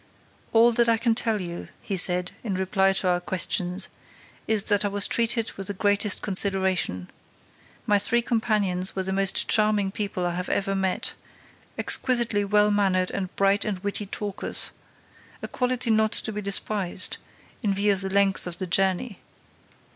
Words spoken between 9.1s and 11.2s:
most charming people I have ever met,